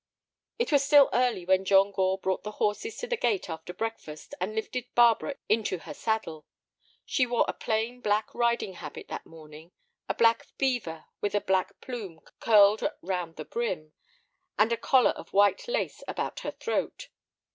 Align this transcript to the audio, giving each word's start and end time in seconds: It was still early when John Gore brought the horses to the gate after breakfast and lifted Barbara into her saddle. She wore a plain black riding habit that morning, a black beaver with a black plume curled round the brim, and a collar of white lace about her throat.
It 0.57 0.71
was 0.71 0.83
still 0.83 1.09
early 1.13 1.45
when 1.45 1.63
John 1.63 1.91
Gore 1.91 2.17
brought 2.17 2.41
the 2.41 2.53
horses 2.53 2.97
to 2.97 3.05
the 3.05 3.15
gate 3.15 3.51
after 3.51 3.71
breakfast 3.71 4.33
and 4.41 4.55
lifted 4.55 4.85
Barbara 4.95 5.35
into 5.47 5.77
her 5.77 5.93
saddle. 5.93 6.47
She 7.05 7.27
wore 7.27 7.45
a 7.47 7.53
plain 7.53 8.01
black 8.01 8.33
riding 8.33 8.73
habit 8.73 9.09
that 9.09 9.27
morning, 9.27 9.73
a 10.09 10.15
black 10.15 10.47
beaver 10.57 11.05
with 11.21 11.35
a 11.35 11.39
black 11.41 11.79
plume 11.81 12.21
curled 12.39 12.83
round 13.03 13.35
the 13.35 13.45
brim, 13.45 13.93
and 14.57 14.73
a 14.73 14.75
collar 14.75 15.11
of 15.11 15.33
white 15.33 15.67
lace 15.67 16.01
about 16.07 16.39
her 16.39 16.49
throat. 16.51 17.09